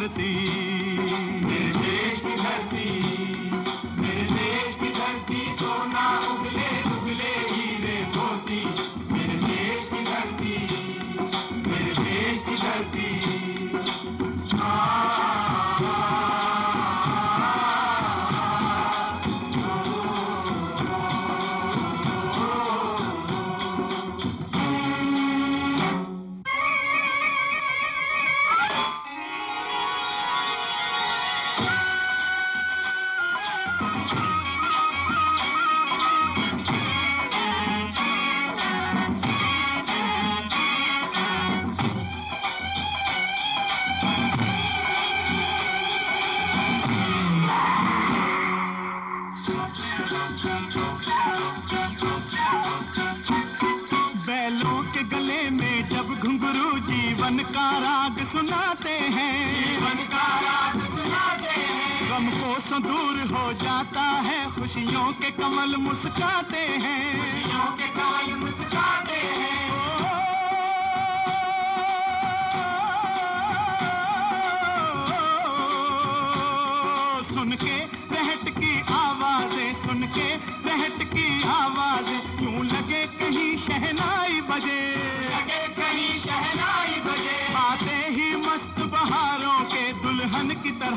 करती 0.03 0.72
के 65.23 65.29
कमल 65.31 65.75
मुस्काते 65.79 66.61
हैं। 66.83 67.03
खुशियों 67.19 67.67
के 67.77 67.87
कमल 67.95 68.33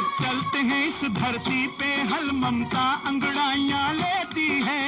जब 0.00 0.12
चलते 0.20 0.58
हैं 0.58 0.86
इस 0.86 1.00
धरती 1.14 1.66
पे 1.78 1.88
हल 2.10 2.30
ममता 2.32 2.84
अंगड़ाइया 3.06 3.80
लेती 3.92 4.46
है। 4.62 4.80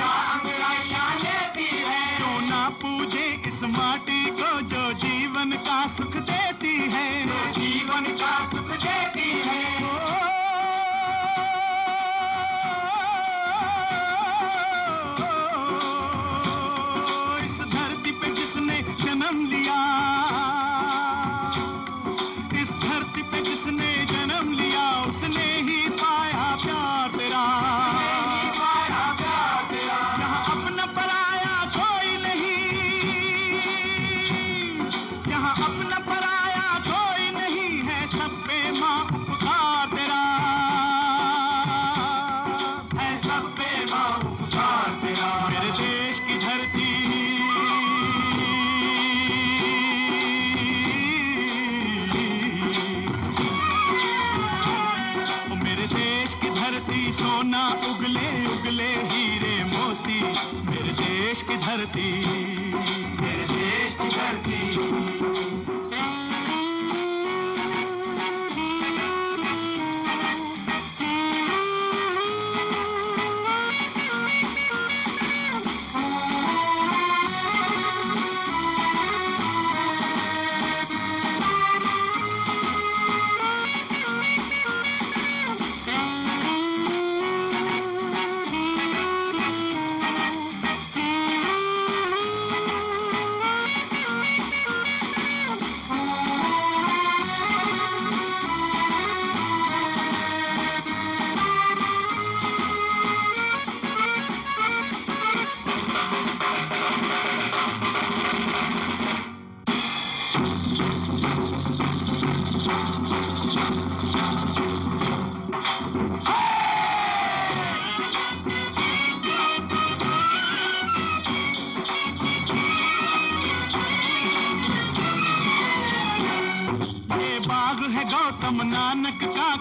अंगड़ाइया 0.00 1.06
लेती 1.14 1.66
है 1.86 2.04
क्यों 2.16 2.40
ना 2.48 2.68
पूजे 2.82 3.26
इस 3.46 3.62
माटी 3.72 4.24
को, 4.30 4.50
जो 4.60 4.92
जीवन 5.00 5.52
का 5.66 5.86
सुख 5.86 6.16
देती 6.30 6.76
है। 6.92 7.08
जीवन 7.52 8.04
का 8.14 8.34
सुख 8.50 8.70
देती 8.76 9.19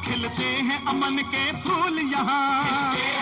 खिलते 0.06 0.46
हैं 0.68 0.80
अमन 0.90 1.18
के 1.34 1.52
फूल 1.64 2.00
यहाँ। 2.14 3.19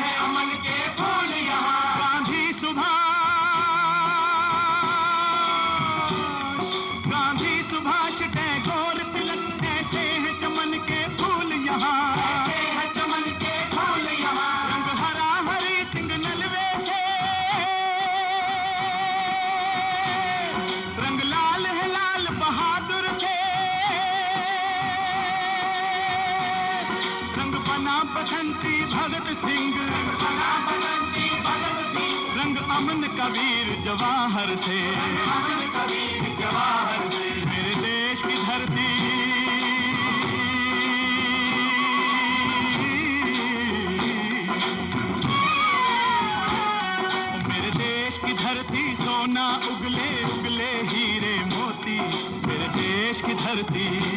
कबीर 33.27 33.81
जवाहर 33.83 34.55
से। 34.55 34.91
कबीर 35.75 36.35
जवाहर 36.39 37.09
से 37.09 37.45
मेरे 37.45 37.75
देश 37.75 38.21
की 38.21 38.35
धरती। 38.43 38.87
मेरे 47.47 47.71
देश 47.71 48.17
की 48.17 48.33
धरती, 48.33 48.95
सोना 48.95 49.55
उगले 49.55 50.23
उगले 50.23 50.71
हीरे 50.81 51.37
मोती। 51.45 51.99
मेरे 52.47 52.67
देश 52.67 53.21
की 53.21 53.33
धरती। 53.33 54.16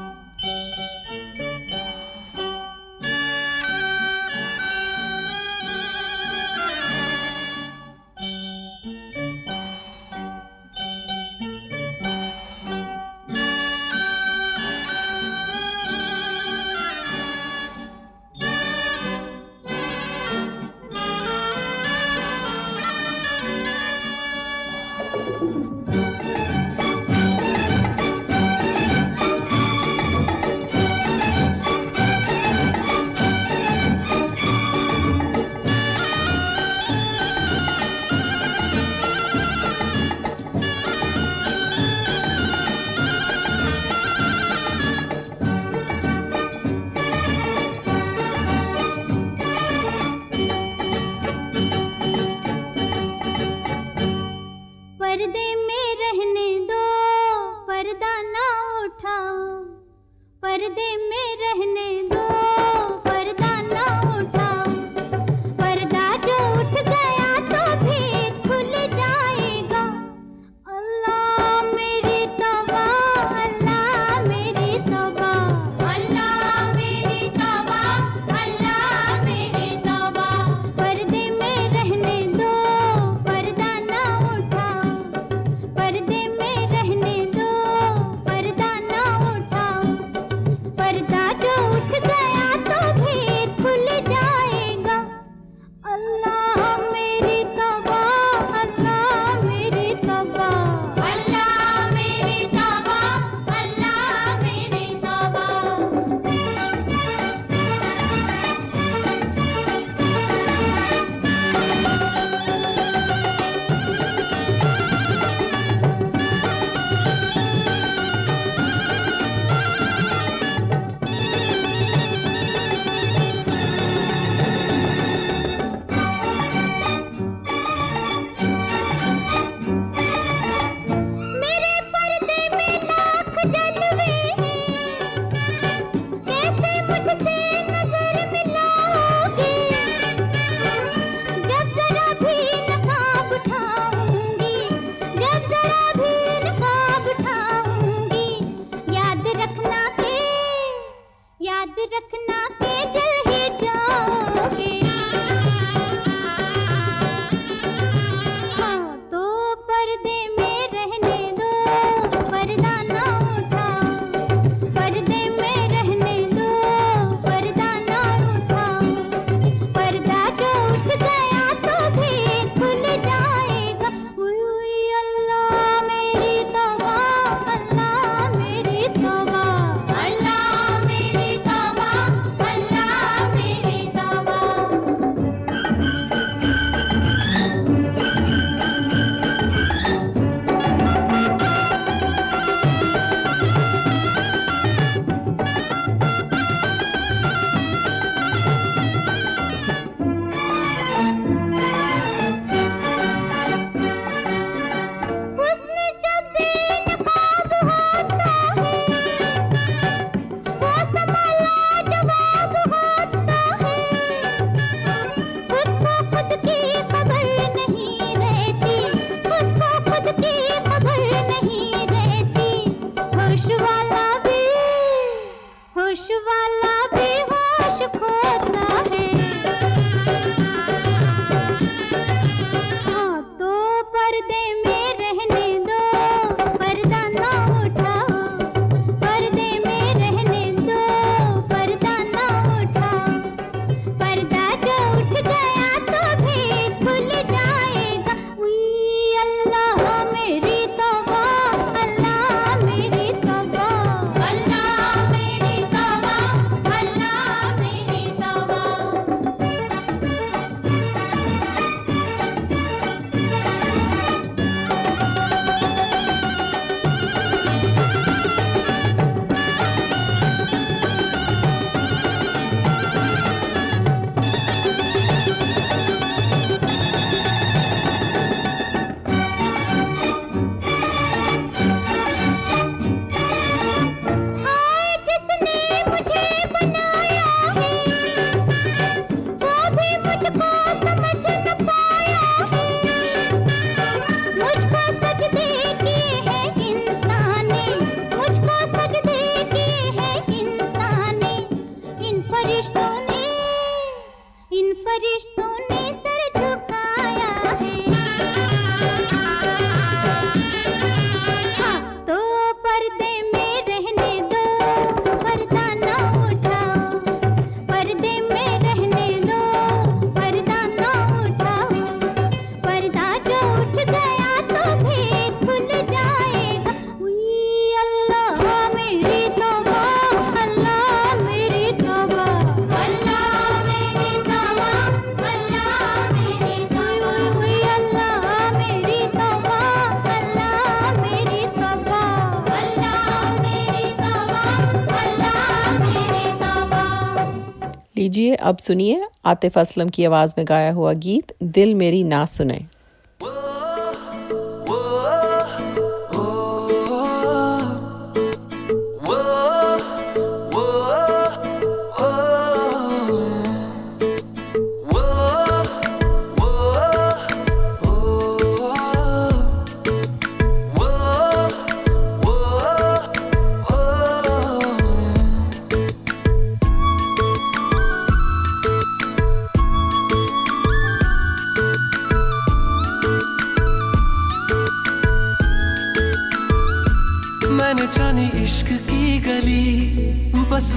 लीजिए 348.11 348.35
अब 348.35 348.57
सुनिए 348.57 349.03
आतिफ 349.25 349.57
असलम 349.57 349.89
की 349.89 350.05
आवाज़ 350.05 350.33
में 350.37 350.45
गाया 350.47 350.71
हुआ 350.71 350.91
गीत, 351.03 351.31
दिल 351.43 351.73
मेरी 351.75 352.03
ना 352.03 352.25
सुने। 352.25 352.59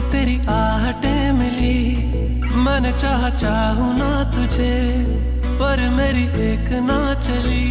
तेरी 0.03 0.47
आहटे 0.49 1.33
मिली। 1.33 1.81
मन 2.57 2.93
चाह 2.99 3.29
चाहू 3.31 3.93
ना 3.93 4.31
तुझे, 4.31 4.75
पर 5.61 5.89
मेरी 5.89 6.23
एक 6.23 6.69
ना 6.83 7.15
चली। 7.15 7.67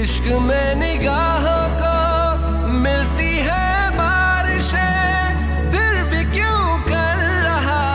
इश्क 0.00 0.32
में 0.42 0.74
निगाह 0.74 1.46
को 1.80 2.68
मिलती 2.68 3.36
है 3.36 3.90
बारिश, 3.90 4.70
फिर 5.72 6.04
भी 6.04 6.24
क्यों 6.24 6.78
कर 6.78 7.16
रहा? 7.44 7.86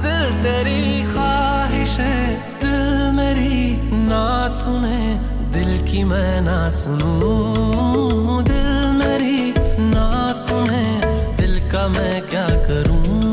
दिल 0.00 0.42
तेरी 0.42 1.02
ख्वाहिश 1.12 1.98
है 1.98 2.34
दिल 2.60 3.12
मेरी 3.12 3.76
ना 4.08 4.48
सुने। 4.48 5.00
दिल 5.52 5.92
की 5.92 6.04
मैं 6.04 6.40
ना 6.40 6.68
सुनू, 6.68 7.12
दिल 8.42 8.70
मेरी 8.92 9.54
ना 9.90 10.32
सुने। 10.32 11.13
मैं 11.88 12.28
क्या 12.28 12.48
करूँ? 12.48 13.23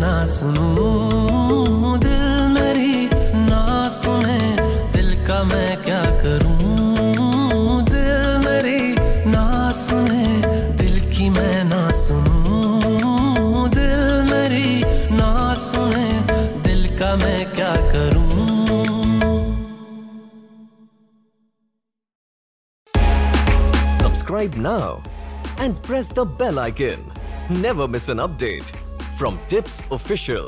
ना 0.00 0.12
सुनूं 0.32 1.98
दिल 2.04 2.24
मेरी 2.54 2.94
ना 3.50 3.88
सुने 3.96 4.38
दिल 4.96 5.10
का 5.26 5.42
मैं 5.50 5.76
क्या 5.84 6.02
करूँ 6.22 7.82
दिल 7.90 8.38
मेरी 8.46 8.80
ना 9.34 9.44
सुने 9.80 10.24
दिल 10.82 10.96
की 11.12 11.28
मैं 11.36 11.64
ना 11.72 11.82
सुनूं 12.00 13.68
दिल 13.76 14.02
मेरी 14.30 14.68
ना 15.20 15.30
सुने 15.66 16.08
दिल 16.68 16.88
का 16.98 17.14
मैं 17.24 17.38
क्या 17.54 17.74
करूँ 17.92 18.28
Subscribe 24.02 24.54
now 24.56 25.02
and 25.58 25.74
press 25.82 26.08
the 26.08 26.24
bell 26.24 26.58
icon. 26.58 27.00
Never 27.50 27.88
miss 27.88 28.08
an 28.08 28.18
update 28.18 28.79
from 29.20 29.34
Tips 29.50 29.74
Official. 29.92 30.44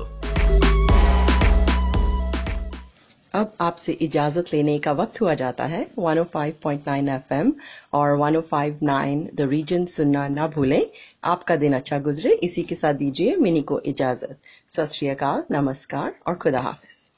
अब 3.34 3.52
आपसे 3.60 3.92
इजाज़त 3.92 4.44
लेने 4.52 4.78
का 4.78 4.92
वक्त 4.92 5.20
हुआ 5.20 5.34
जाता 5.34 5.64
है। 5.64 5.90
105.9 5.98 7.08
एफएम 7.08 7.52
और 7.92 8.16
105.9 8.18 9.28
द 9.34 9.40
रीजन 9.40 9.86
सुनना 9.86 10.28
ना 10.28 10.46
भूलें। 10.46 10.86
आपका 11.24 11.56
दिन 11.56 11.72
अच्छा 11.72 11.98
गुजरे। 11.98 12.32
इसी 12.32 12.62
के 12.62 12.74
साथ 12.74 12.94
दीजिए 12.94 13.36
मिनी 13.36 13.62
को 13.62 13.80
इजाज़त। 13.80 14.38
सत 14.68 14.86
श्री 14.86 15.08
नमस्कार 15.50 16.14
और 16.26 16.34
खुदा 16.34 16.60
हाफिज। 16.60 17.12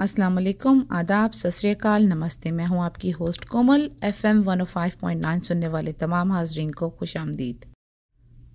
अस्सलाम 0.00 0.34
वालेकुम 0.34 0.86
आदाब। 0.92 1.30
सत 1.30 1.50
श्री 1.50 1.70
अकाल। 1.70 2.02
नमस्ते। 2.02 2.50
मैं 2.50 2.66
हूँ 2.66 2.84
आपकी 2.84 3.10
होस्ट 3.10 3.44
कोमल। 3.44 3.90
एफएम 4.04 4.42
105.9 4.42 5.40
सुनने 5.40 5.68
वाले 5.68 5.92
तमाम 5.92 6.32
हाजरीन 6.32 6.70
को 6.70 6.88
खुश 6.88 7.16
आमदीद। 7.16 7.64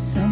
So 0.00 0.29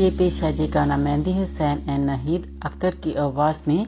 लिए 0.00 0.10
पेश 0.10 0.42
है। 0.42 0.52
जे, 0.52 0.66
गाना 0.66 0.96
मेहंदी 0.96 1.32
हुसैन 1.32 1.82
एंड 1.88 2.04
नाहिद 2.06 2.60
अख्तर 2.64 2.94
की 3.04 3.14
आवाज़ 3.20 3.62
में 3.68 3.86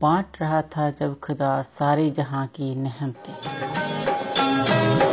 बांट 0.00 0.40
रहा 0.40 0.62
था 0.72 0.90
जब 0.90 1.18
खुदा 1.20 1.50
सारे 1.62 2.10
जहाँ 2.10 2.46
की 2.46 2.74
नहम 2.74 3.14
पे 3.20 5.09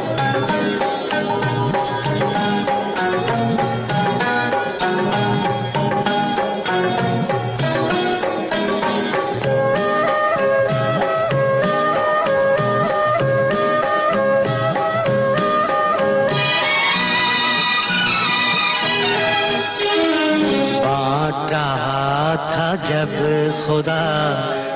खुदा 23.67 24.03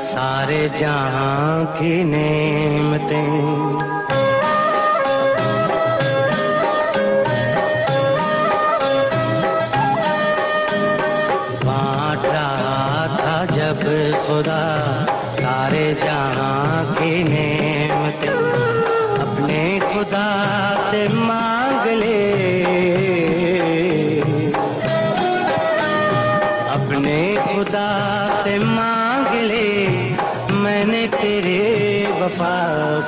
सारे 0.03 0.69
जहाँ 0.69 1.65
की 1.65 2.03
नेमतें। 2.03 3.90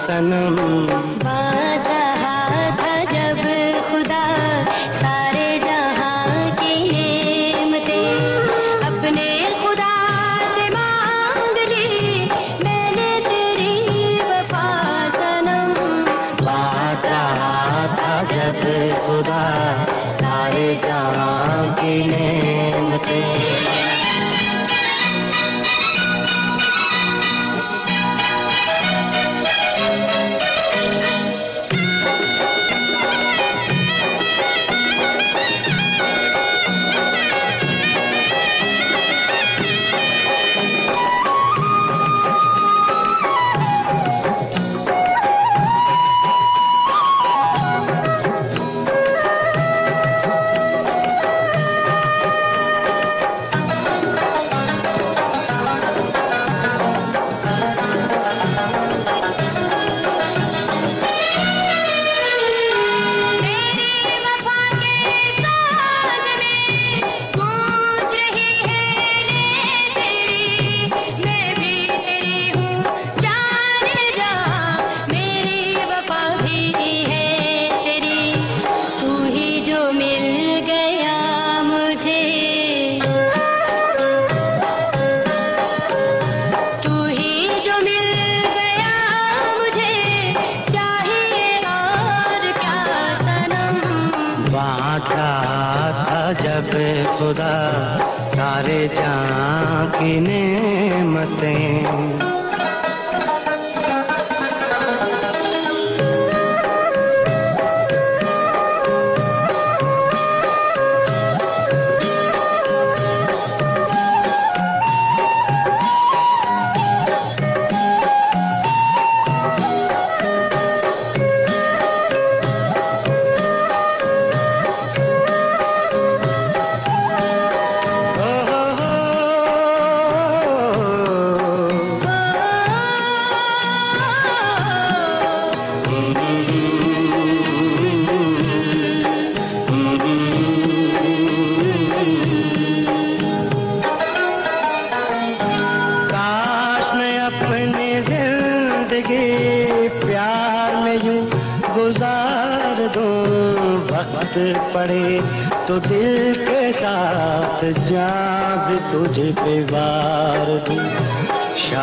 सनम 0.06 0.58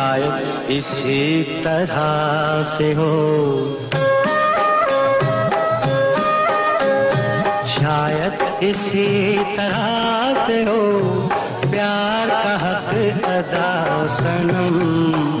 शायद 0.01 0.71
इसी 0.71 1.43
तरह 1.43 2.77
से 2.77 2.93
हो। 2.93 3.13
शायद 7.67 8.63
इसी 8.63 9.37
तरह 9.57 10.47
से 10.47 10.63
हो। 10.63 11.11
प्यार 11.71 12.29
का 12.29 12.57
हक 12.57 13.23
अदा 13.23 14.07
सनम। 14.07 15.40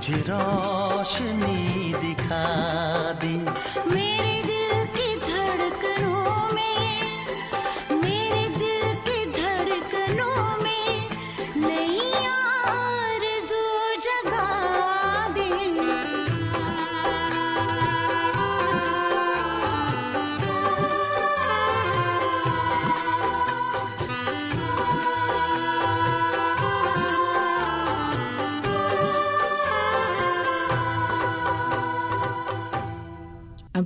मुझे 0.00 0.20
रोशनी 0.28 1.92
दिखा। 1.92 2.69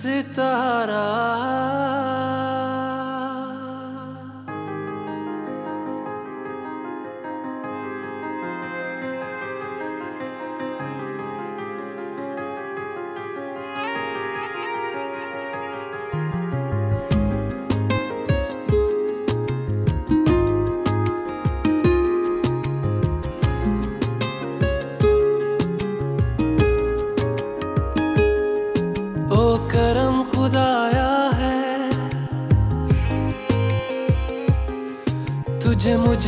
सितारा 0.00 1.04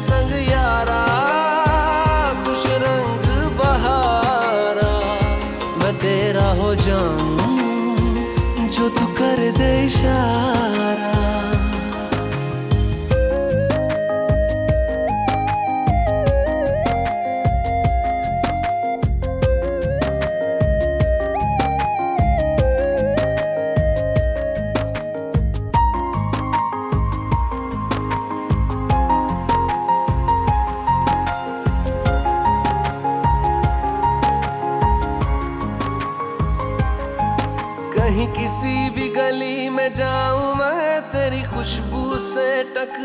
संग 0.00 0.32
यारा 0.50 1.03